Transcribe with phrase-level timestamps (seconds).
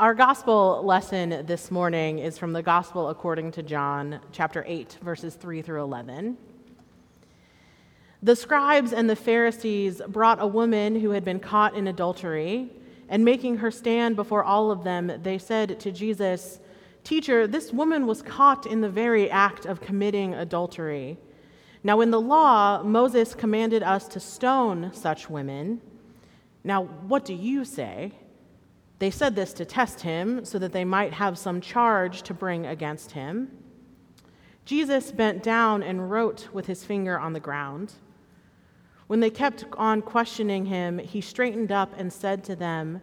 [0.00, 5.34] Our gospel lesson this morning is from the Gospel according to John, chapter 8, verses
[5.34, 6.38] 3 through 11.
[8.22, 12.70] The scribes and the Pharisees brought a woman who had been caught in adultery,
[13.10, 16.60] and making her stand before all of them, they said to Jesus,
[17.04, 21.18] Teacher, this woman was caught in the very act of committing adultery.
[21.84, 25.82] Now, in the law, Moses commanded us to stone such women.
[26.64, 28.12] Now, what do you say?
[29.00, 32.66] They said this to test him so that they might have some charge to bring
[32.66, 33.50] against him.
[34.66, 37.94] Jesus bent down and wrote with his finger on the ground.
[39.06, 43.00] When they kept on questioning him, he straightened up and said to them,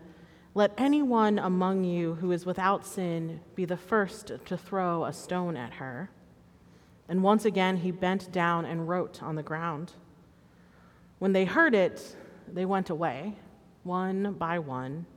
[0.53, 5.57] Let anyone among you who is without sin be the first to throw a stone
[5.57, 6.11] at her.
[7.09, 9.93] And once again he bent down and wrote on the ground.
[11.17, 12.15] When they heard it,
[12.47, 13.33] they went away,
[13.83, 15.07] one by one,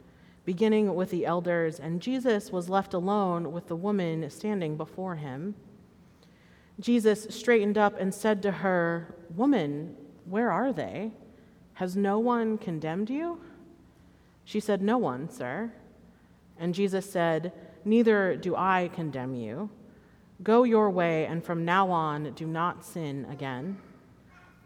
[0.45, 5.55] beginning with the elders, and Jesus was left alone with the woman standing before him.
[6.81, 11.13] Jesus straightened up and said to her, Woman, where are they?
[11.75, 13.41] Has no one condemned you?
[14.45, 15.73] She said, No one, sir.
[16.59, 17.53] And Jesus said,
[17.85, 19.71] Neither do I condemn you.
[20.43, 23.79] Go your way, and from now on, do not sin again.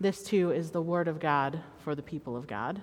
[0.01, 2.81] This too is the word of God for the people of God.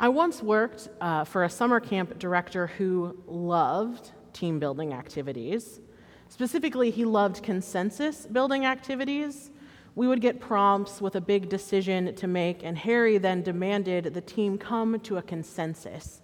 [0.00, 5.80] I once worked uh, for a summer camp director who loved team building activities.
[6.28, 9.50] Specifically, he loved consensus building activities.
[9.96, 14.20] We would get prompts with a big decision to make, and Harry then demanded the
[14.20, 16.22] team come to a consensus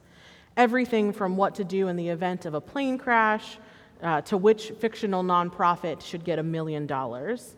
[0.57, 3.59] everything from what to do in the event of a plane crash
[4.03, 7.57] uh, to which fictional nonprofit should get a million dollars.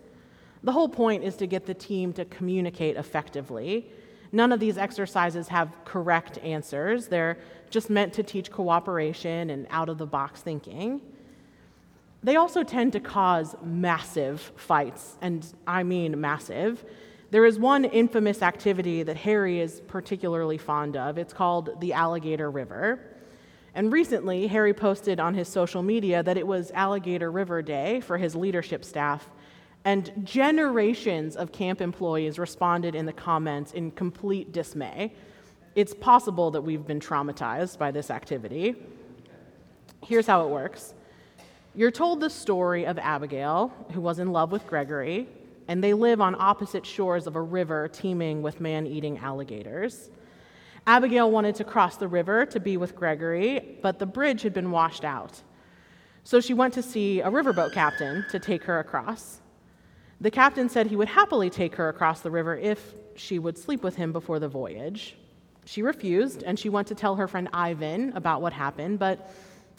[0.63, 3.91] The whole point is to get the team to communicate effectively.
[4.37, 7.09] None of these exercises have correct answers.
[7.09, 7.39] They're
[7.71, 11.01] just meant to teach cooperation and out of the box thinking.
[12.23, 16.85] They also tend to cause massive fights, and I mean massive.
[17.31, 21.17] There is one infamous activity that Harry is particularly fond of.
[21.17, 23.01] It's called the Alligator River.
[23.75, 28.19] And recently, Harry posted on his social media that it was Alligator River Day for
[28.19, 29.31] his leadership staff,
[29.87, 35.13] and generations of camp employees responded in the comments in complete dismay.
[35.77, 38.75] It's possible that we've been traumatized by this activity.
[40.03, 40.93] Here's how it works
[41.77, 45.29] you're told the story of Abigail, who was in love with Gregory,
[45.69, 50.11] and they live on opposite shores of a river teeming with man eating alligators.
[50.89, 54.73] Abigail wanted to cross the river to be with Gregory, but the bridge had been
[54.73, 55.43] washed out.
[56.25, 59.43] So she went to see a riverboat captain to take her across.
[60.21, 63.83] The captain said he would happily take her across the river if she would sleep
[63.83, 65.17] with him before the voyage.
[65.67, 69.31] She refused, and she went to tell her friend Ivan about what happened, but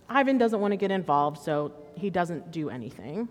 [0.09, 3.29] Ivan doesn't want to get involved, so he doesn't do anything.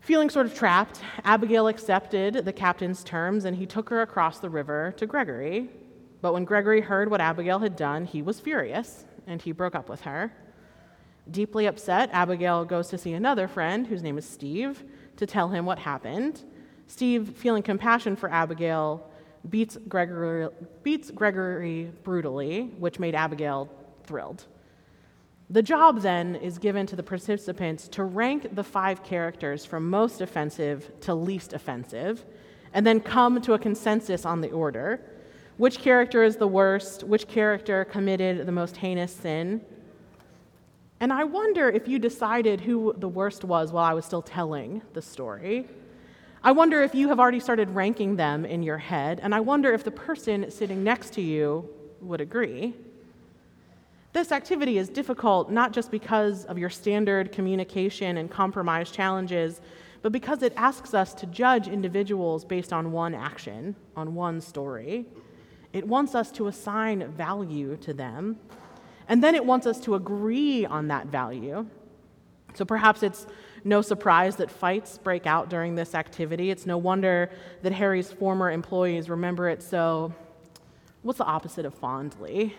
[0.00, 4.48] Feeling sort of trapped, Abigail accepted the captain's terms and he took her across the
[4.48, 5.68] river to Gregory.
[6.20, 9.88] But when Gregory heard what Abigail had done, he was furious and he broke up
[9.88, 10.32] with her.
[11.30, 14.82] Deeply upset, Abigail goes to see another friend whose name is Steve
[15.18, 16.42] to tell him what happened.
[16.86, 19.06] Steve, feeling compassion for Abigail,
[19.50, 20.48] beats Gregory,
[20.82, 23.68] beats Gregory brutally, which made Abigail
[24.04, 24.46] thrilled.
[25.50, 30.20] The job then is given to the participants to rank the five characters from most
[30.20, 32.24] offensive to least offensive,
[32.72, 35.00] and then come to a consensus on the order.
[35.56, 37.02] Which character is the worst?
[37.02, 39.62] Which character committed the most heinous sin?
[41.00, 44.82] And I wonder if you decided who the worst was while I was still telling
[44.94, 45.68] the story.
[46.42, 49.72] I wonder if you have already started ranking them in your head, and I wonder
[49.72, 51.68] if the person sitting next to you
[52.00, 52.74] would agree.
[54.12, 59.60] This activity is difficult not just because of your standard communication and compromise challenges,
[60.02, 65.06] but because it asks us to judge individuals based on one action, on one story.
[65.72, 68.38] It wants us to assign value to them,
[69.08, 71.66] and then it wants us to agree on that value.
[72.54, 73.26] So perhaps it's
[73.64, 76.50] no surprise that fights break out during this activity.
[76.50, 77.30] It's no wonder
[77.62, 80.12] that Harry's former employees remember it so,
[81.02, 82.54] what's the opposite of fondly?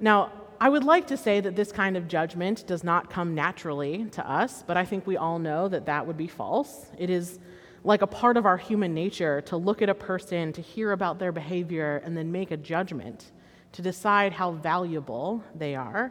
[0.00, 4.06] Now, I would like to say that this kind of judgment does not come naturally
[4.12, 6.86] to us, but I think we all know that that would be false.
[6.98, 7.38] It is
[7.84, 11.18] like a part of our human nature to look at a person, to hear about
[11.18, 13.32] their behavior, and then make a judgment,
[13.76, 16.10] to decide how valuable they are.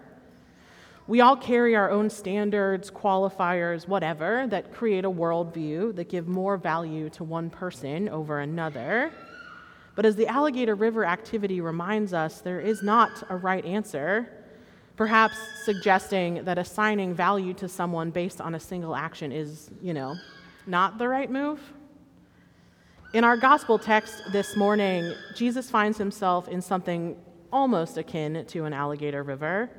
[1.08, 6.58] We all carry our own standards, qualifiers, whatever, that create a worldview that give more
[6.58, 9.12] value to one person over another.
[9.96, 14.30] But as the Alligator River activity reminds us, there is not a right answer,
[14.96, 20.16] perhaps suggesting that assigning value to someone based on a single action is, you know,
[20.68, 21.60] not the right move.
[23.16, 27.16] In our gospel text this morning, Jesus finds himself in something
[27.56, 29.70] almost akin to an alligator river.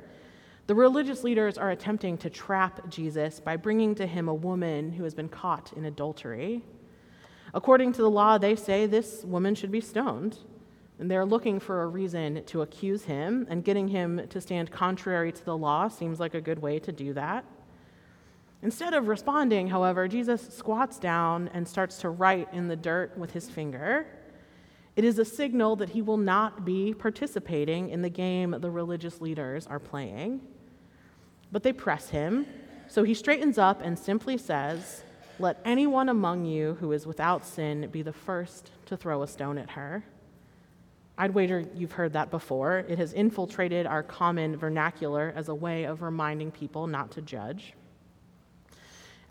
[0.65, 5.03] The religious leaders are attempting to trap Jesus by bringing to him a woman who
[5.03, 6.63] has been caught in adultery.
[7.53, 10.39] According to the law, they say this woman should be stoned.
[10.99, 15.31] And they're looking for a reason to accuse him, and getting him to stand contrary
[15.31, 17.45] to the law seems like a good way to do that.
[18.63, 23.33] Instead of responding, however, Jesus squats down and starts to write in the dirt with
[23.33, 24.07] his finger.
[24.97, 29.21] It is a signal that he will not be participating in the game the religious
[29.21, 30.41] leaders are playing.
[31.51, 32.47] But they press him,
[32.87, 35.03] so he straightens up and simply says,
[35.37, 39.59] let anyone among you who is without sin be the first to throw a stone
[39.59, 40.03] at her.
[41.15, 42.79] I'd wager you've heard that before.
[42.79, 47.73] It has infiltrated our common vernacular as a way of reminding people not to judge.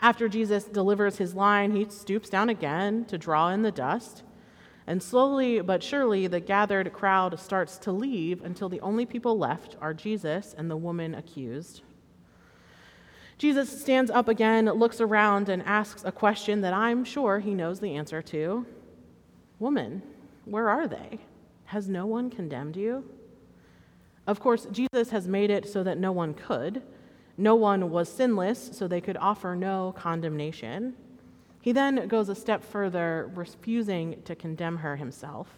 [0.01, 4.23] After Jesus delivers his line, he stoops down again to draw in the dust.
[4.87, 9.77] And slowly but surely, the gathered crowd starts to leave until the only people left
[9.81, 11.83] are Jesus and the woman accused.
[13.39, 17.81] Jesus stands up again, looks around, and asks a question that I'm sure he knows
[17.81, 18.65] the answer to
[19.59, 20.03] Woman,
[20.45, 21.19] where are they?
[21.67, 23.05] Has no one condemned you?
[24.27, 26.83] Of course, Jesus has made it so that no one could.
[27.39, 30.95] No one was sinless, so they could offer no condemnation.
[31.67, 35.49] He then goes a step further, refusing to condemn her himself.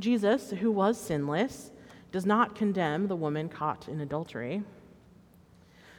[0.00, 1.72] Jesus, who was sinless,
[2.10, 4.62] does not condemn the woman caught in adultery.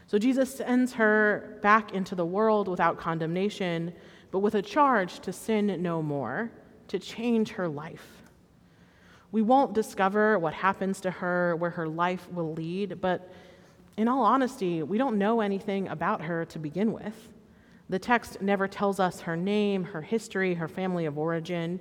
[0.07, 3.93] So Jesus sends her back into the world without condemnation,
[4.31, 6.49] but with a charge to sin no more,
[6.87, 8.23] to change her life.
[9.31, 13.31] We won't discover what happens to her, where her life will lead, but
[13.97, 17.29] in all honesty, we don't know anything about her to begin with.
[17.89, 21.79] The text never tells us her name, her history, her family of origin.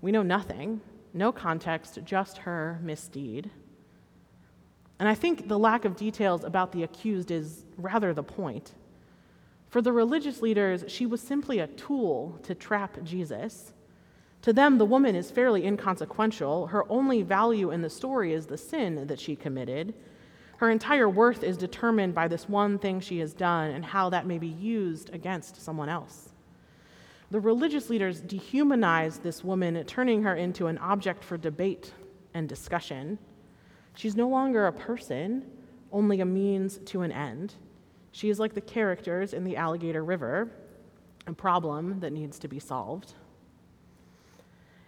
[0.00, 0.80] We know nothing,
[1.12, 3.50] no context, just her misdeed.
[4.98, 8.72] And I think the lack of details about the accused is rather the point.
[9.68, 13.72] For the religious leaders, she was simply a tool to trap Jesus.
[14.42, 16.68] To them, the woman is fairly inconsequential.
[16.68, 19.94] Her only value in the story is the sin that she committed.
[20.64, 24.26] Her entire worth is determined by this one thing she has done and how that
[24.26, 26.30] may be used against someone else.
[27.30, 31.92] The religious leaders dehumanize this woman, turning her into an object for debate
[32.32, 33.18] and discussion.
[33.94, 35.44] She's no longer a person,
[35.92, 37.56] only a means to an end.
[38.12, 40.50] She is like the characters in the Alligator River,
[41.26, 43.12] a problem that needs to be solved.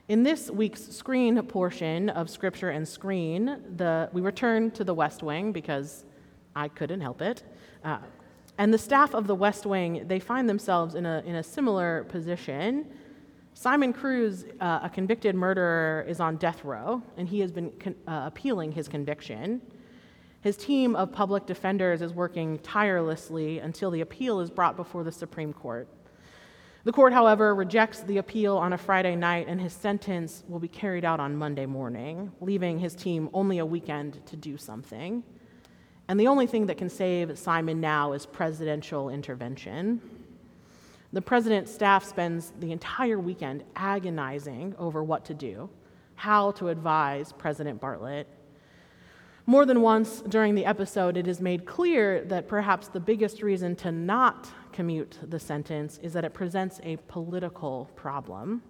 [0.08, 5.22] In this week's screen portion of Scripture and Screen, the, we return to the West
[5.22, 6.04] Wing because
[6.54, 7.42] I couldn't help it.
[7.84, 7.98] Uh,
[8.56, 12.04] and the staff of the West Wing, they find themselves in a, in a similar
[12.04, 12.86] position
[13.58, 17.94] Simon Cruz, uh, a convicted murderer, is on death row, and he has been con-
[18.06, 19.62] uh, appealing his conviction.
[20.42, 25.10] His team of public defenders is working tirelessly until the appeal is brought before the
[25.10, 25.88] Supreme Court.
[26.86, 30.68] The court, however, rejects the appeal on a Friday night, and his sentence will be
[30.68, 35.24] carried out on Monday morning, leaving his team only a weekend to do something.
[36.06, 40.00] And the only thing that can save Simon now is presidential intervention.
[41.12, 45.68] The president's staff spends the entire weekend agonizing over what to do,
[46.14, 48.26] how to advise President Bartlet.
[49.44, 53.74] More than once during the episode, it is made clear that perhaps the biggest reason
[53.76, 58.62] to not commute the sentence is that it presents a political problem.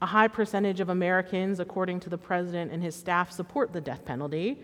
[0.00, 4.04] A high percentage of Americans, according to the president and his staff, support the death
[4.04, 4.62] penalty,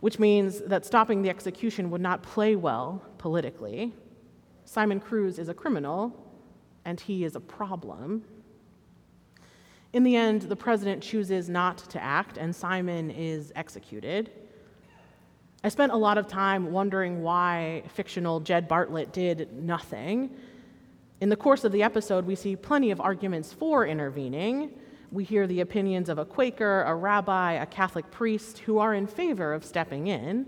[0.00, 3.92] which means that stopping the execution would not play well politically.
[4.64, 6.18] Simon Cruz is a criminal,
[6.86, 8.24] and he is a problem.
[9.92, 14.30] In the end, the president chooses not to act, and Simon is executed.
[15.64, 20.36] I spent a lot of time wondering why fictional Jed Bartlet did nothing.
[21.22, 24.78] In the course of the episode, we see plenty of arguments for intervening.
[25.10, 29.06] We hear the opinions of a Quaker, a rabbi, a Catholic priest who are in
[29.06, 30.44] favor of stepping in.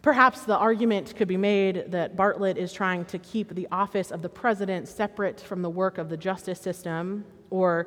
[0.00, 4.22] Perhaps the argument could be made that Bartlet is trying to keep the office of
[4.22, 7.86] the president separate from the work of the justice system, or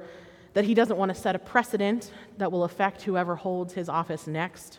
[0.53, 4.27] that he doesn't want to set a precedent that will affect whoever holds his office
[4.27, 4.77] next.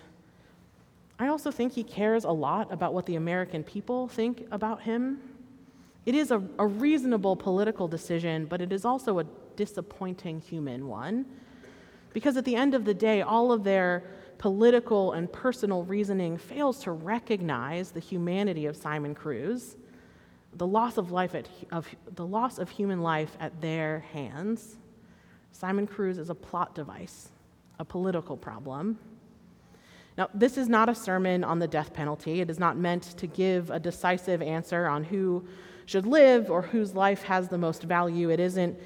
[1.19, 5.21] I also think he cares a lot about what the American people think about him.
[6.07, 9.25] It is a, a reasonable political decision, but it is also a
[9.57, 11.25] disappointing human one.
[12.13, 14.05] Because at the end of the day, all of their
[14.39, 19.77] political and personal reasoning fails to recognize the humanity of Simon Cruz,
[20.55, 24.77] the loss of life at, of the loss of human life at their hands.
[25.53, 27.31] Simon Cruz is a plot device,
[27.79, 28.99] a political problem.
[30.17, 32.41] Now, this is not a sermon on the death penalty.
[32.41, 35.45] It is not meant to give a decisive answer on who
[35.87, 38.31] should live or whose life has the most value.
[38.31, 38.79] It isn't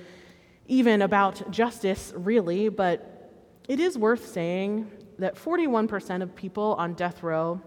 [0.66, 3.30] even about justice, really, but
[3.68, 7.60] it is worth saying that 41% of people on death row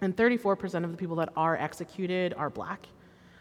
[0.00, 2.86] and 34% of the people that are executed are black,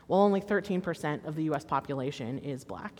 [0.07, 2.99] while only 13% of the US population is black.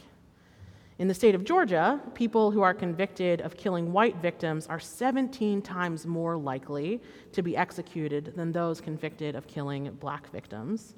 [0.99, 5.61] In the state of Georgia, people who are convicted of killing white victims are 17
[5.61, 7.01] times more likely
[7.31, 10.95] to be executed than those convicted of killing black victims.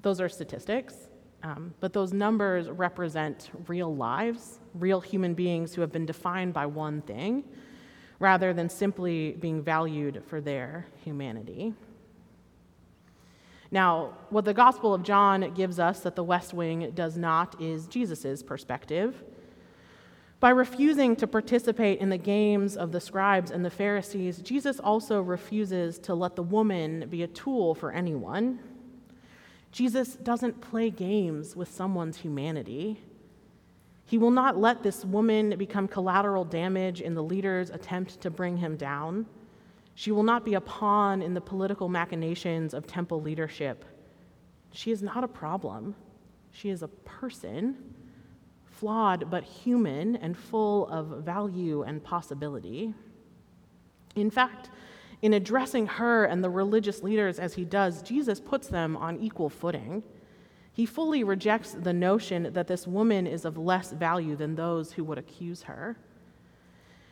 [0.00, 0.94] Those are statistics,
[1.42, 6.64] um, but those numbers represent real lives, real human beings who have been defined by
[6.64, 7.44] one thing
[8.18, 11.74] rather than simply being valued for their humanity.
[13.70, 17.86] Now, what the Gospel of John gives us that the West Wing does not is
[17.86, 19.22] Jesus' perspective.
[20.40, 25.20] By refusing to participate in the games of the scribes and the Pharisees, Jesus also
[25.20, 28.60] refuses to let the woman be a tool for anyone.
[29.72, 33.02] Jesus doesn't play games with someone's humanity.
[34.06, 38.56] He will not let this woman become collateral damage in the leader's attempt to bring
[38.56, 39.26] him down.
[39.98, 43.84] She will not be a pawn in the political machinations of temple leadership.
[44.70, 45.96] She is not a problem.
[46.52, 47.96] She is a person,
[48.64, 52.94] flawed but human and full of value and possibility.
[54.14, 54.70] In fact,
[55.20, 59.50] in addressing her and the religious leaders as he does, Jesus puts them on equal
[59.50, 60.04] footing.
[60.72, 65.02] He fully rejects the notion that this woman is of less value than those who
[65.02, 65.98] would accuse her.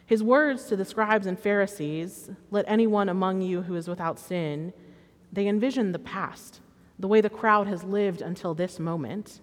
[0.07, 4.73] His words to the scribes and Pharisees, let anyone among you who is without sin,
[5.33, 6.61] they envision the past,
[6.99, 9.41] the way the crowd has lived until this moment.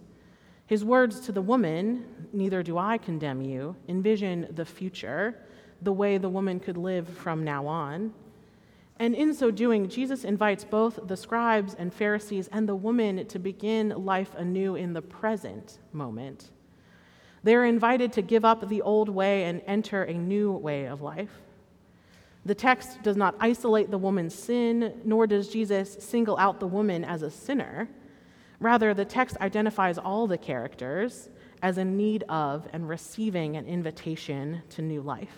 [0.66, 5.36] His words to the woman, neither do I condemn you, envision the future,
[5.82, 8.14] the way the woman could live from now on.
[8.98, 13.38] And in so doing, Jesus invites both the scribes and Pharisees and the woman to
[13.38, 16.52] begin life anew in the present moment.
[17.44, 21.02] They are invited to give up the old way and enter a new way of
[21.02, 21.32] life.
[22.46, 27.04] The text does not isolate the woman's sin, nor does Jesus single out the woman
[27.04, 27.90] as a sinner.
[28.60, 31.30] Rather, the text identifies all the characters
[31.62, 35.36] as in need of and receiving an invitation to new life.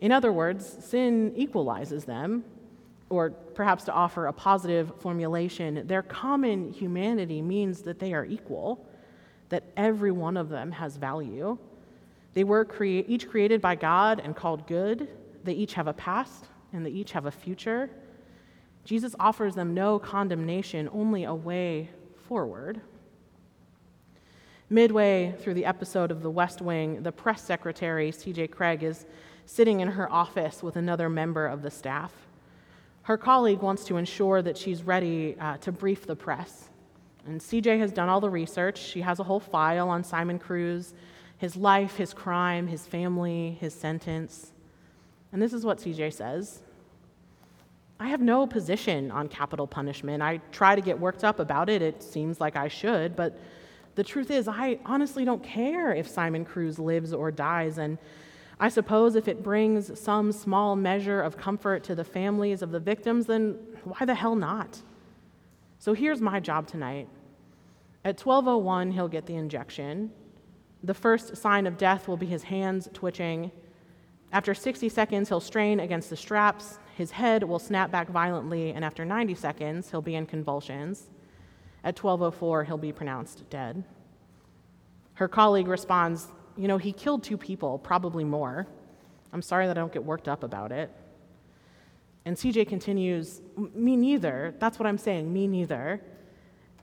[0.00, 2.44] In other words, sin equalizes them,
[3.08, 8.86] or perhaps to offer a positive formulation, their common humanity means that they are equal
[9.52, 11.58] that every one of them has value.
[12.32, 15.08] They were crea- each created by God and called good.
[15.44, 17.90] They each have a past and they each have a future.
[18.86, 21.90] Jesus offers them no condemnation, only a way
[22.26, 22.80] forward.
[24.70, 29.04] Midway through the episode of The West Wing, the press secretary, CJ Cregg, is
[29.44, 32.14] sitting in her office with another member of the staff.
[33.02, 36.70] Her colleague wants to ensure that she's ready uh, to brief the press.
[37.26, 38.78] And CJ has done all the research.
[38.78, 40.94] She has a whole file on Simon Cruz,
[41.38, 44.52] his life, his crime, his family, his sentence.
[45.32, 46.62] And this is what CJ says
[48.00, 50.22] I have no position on capital punishment.
[50.22, 51.82] I try to get worked up about it.
[51.82, 53.38] It seems like I should, but
[53.94, 57.78] the truth is, I honestly don't care if Simon Cruz lives or dies.
[57.78, 57.98] And
[58.58, 62.80] I suppose if it brings some small measure of comfort to the families of the
[62.80, 64.80] victims, then why the hell not?
[65.82, 67.08] So here's my job tonight.
[68.04, 70.12] At 12:01 he'll get the injection.
[70.84, 73.50] The first sign of death will be his hands twitching.
[74.30, 78.84] After 60 seconds he'll strain against the straps, his head will snap back violently, and
[78.84, 81.10] after 90 seconds he'll be in convulsions.
[81.82, 83.82] At 12:04 he'll be pronounced dead.
[85.14, 88.68] Her colleague responds, "You know, he killed two people, probably more.
[89.32, 90.92] I'm sorry that I don't get worked up about it."
[92.24, 94.54] And CJ continues, Me neither.
[94.58, 96.02] That's what I'm saying, me neither.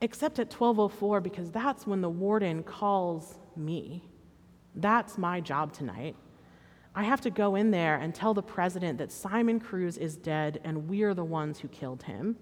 [0.02, 4.04] Except at 1204, because that's when the warden calls me.
[4.74, 6.16] That's my job tonight.
[6.94, 10.60] I have to go in there and tell the president that Simon Cruz is dead
[10.64, 12.36] and we're the ones who killed him.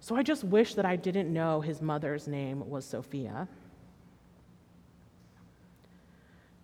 [0.00, 3.48] So I just wish that I didn't know his mother's name was Sophia.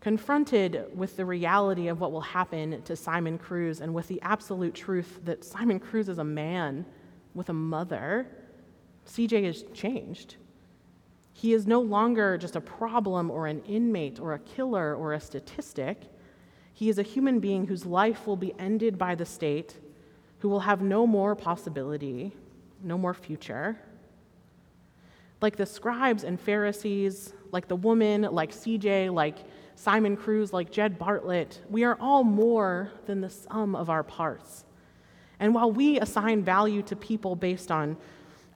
[0.01, 4.75] Confronted with the reality of what will happen to Simon Cruz and with the absolute
[4.75, 6.87] truth that Simon Cruz is a man
[7.35, 8.29] with a mother,
[9.07, 10.37] CJ is changed.
[11.33, 15.21] He is no longer just a problem or an inmate or a killer or a
[15.21, 16.03] statistic.
[16.75, 19.77] He is a human being whose life will be ended by the state,
[20.39, 22.33] who will have no more possibility,
[22.83, 23.79] no more future.
[25.41, 29.39] Like the scribes and Pharisees, like the woman, like CJ, like
[29.79, 34.65] Simon Cruz, like Jed Bartlet, we are all more than the sum of our parts.
[35.39, 37.97] And while we assign value to people based on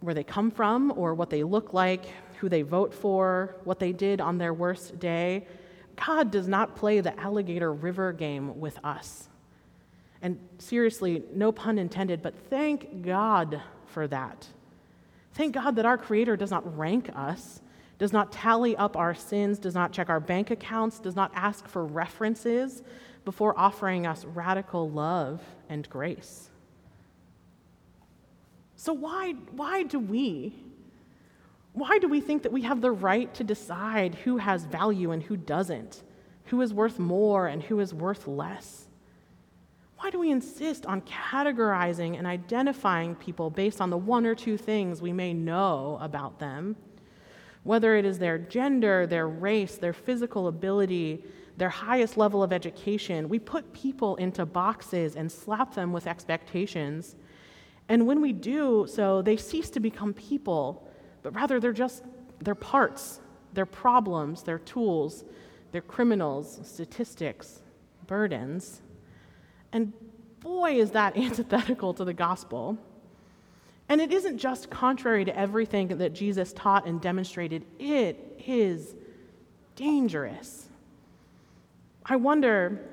[0.00, 2.06] where they come from or what they look like,
[2.40, 5.46] who they vote for, what they did on their worst day,
[5.94, 9.28] God does not play the alligator river game with us.
[10.22, 14.48] And seriously, no pun intended, but thank God for that.
[15.34, 17.60] Thank God that our Creator does not rank us,
[17.98, 21.68] does not tally up our sins, does not check our bank accounts, does not ask
[21.68, 22.82] for references
[23.24, 26.50] before offering us radical love and grace.
[28.76, 30.54] So, why, why do we?
[31.74, 35.22] Why do we think that we have the right to decide who has value and
[35.22, 36.02] who doesn't?
[36.46, 38.88] Who is worth more and who is worth less?
[39.96, 44.58] Why do we insist on categorizing and identifying people based on the one or two
[44.58, 46.74] things we may know about them?
[47.64, 51.24] Whether it is their gender, their race, their physical ability,
[51.56, 57.16] their highest level of education, we put people into boxes and slap them with expectations
[57.88, 60.88] and when we do so, they cease to become people,
[61.22, 62.04] but rather they're just
[62.40, 63.20] their parts,
[63.52, 65.24] their problems, their tools,
[65.72, 67.60] their criminals, statistics,
[68.06, 68.80] burdens.
[69.72, 69.92] And
[70.40, 72.78] boy, is that antithetical to the gospel.
[73.92, 78.94] And it isn't just contrary to everything that Jesus taught and demonstrated, it is
[79.76, 80.66] dangerous.
[82.06, 82.88] I wonder,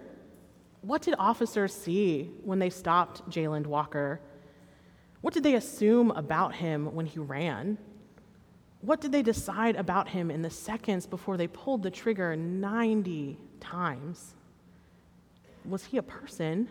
[0.82, 4.20] what did officers see when they stopped Jayland Walker
[5.22, 7.77] what did they assume about him when he ran?
[8.82, 13.38] What did they decide about him in the seconds before they pulled the trigger 90
[13.62, 14.36] times?
[15.63, 16.68] Was he a person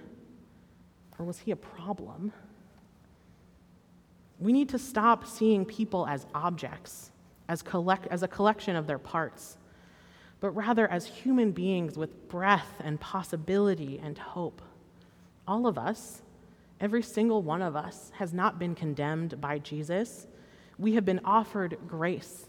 [1.19, 2.33] or was he a problem?
[4.39, 7.11] We need to stop seeing people as objects,
[7.49, 9.59] as, collect, as a collection of their parts,
[10.41, 14.63] but rather as human beings with breath and possibility and hope.
[15.47, 16.23] All of us,
[16.81, 20.29] Every single one of us has not been condemned by Jesus.
[20.79, 22.47] We have been offered grace.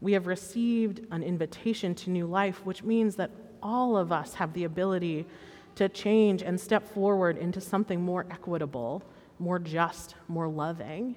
[0.00, 3.30] We have received an invitation to new life, which means that
[3.62, 5.26] all of us have the ability
[5.74, 9.02] to change and step forward into something more equitable,
[9.38, 11.16] more just, more loving.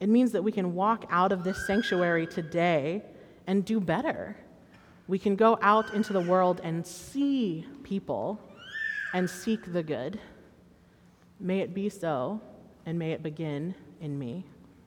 [0.00, 3.02] It means that we can walk out of this sanctuary today
[3.46, 4.36] and do better.
[5.08, 8.40] We can go out into the world and see people
[9.14, 10.20] and seek the good.
[11.38, 12.40] May it be so,
[12.84, 14.44] and may it begin in me.